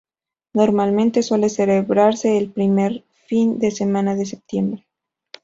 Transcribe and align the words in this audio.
Normalmente, 0.55 1.21
suele 1.21 1.47
celebrarse 1.47 2.35
el 2.39 2.49
primer 2.51 3.03
fin 3.27 3.59
de 3.59 3.69
semana 3.69 4.15
de 4.15 4.25
septiembre. 4.25 4.87